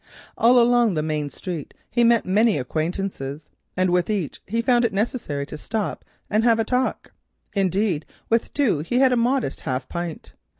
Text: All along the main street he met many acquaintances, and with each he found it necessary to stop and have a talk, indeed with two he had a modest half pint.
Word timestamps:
All 0.35 0.59
along 0.59 0.95
the 0.95 1.03
main 1.03 1.29
street 1.29 1.75
he 1.91 2.03
met 2.03 2.25
many 2.25 2.57
acquaintances, 2.57 3.47
and 3.77 3.91
with 3.91 4.09
each 4.09 4.41
he 4.47 4.59
found 4.59 4.83
it 4.83 4.93
necessary 4.93 5.45
to 5.45 5.59
stop 5.59 6.03
and 6.27 6.43
have 6.43 6.57
a 6.57 6.63
talk, 6.63 7.11
indeed 7.53 8.07
with 8.27 8.51
two 8.51 8.79
he 8.79 8.97
had 8.97 9.13
a 9.13 9.15
modest 9.15 9.59
half 9.59 9.87
pint. 9.87 10.33